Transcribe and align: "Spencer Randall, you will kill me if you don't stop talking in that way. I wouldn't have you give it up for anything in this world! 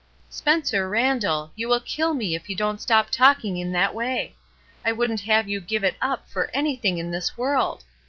"Spencer 0.41 0.89
Randall, 0.89 1.51
you 1.55 1.69
will 1.69 1.79
kill 1.79 2.15
me 2.15 2.33
if 2.33 2.49
you 2.49 2.55
don't 2.55 2.81
stop 2.81 3.11
talking 3.11 3.57
in 3.57 3.71
that 3.73 3.93
way. 3.93 4.35
I 4.83 4.91
wouldn't 4.91 5.21
have 5.21 5.47
you 5.47 5.61
give 5.61 5.83
it 5.83 5.93
up 6.01 6.27
for 6.27 6.49
anything 6.55 6.97
in 6.97 7.11
this 7.11 7.37
world! 7.37 7.83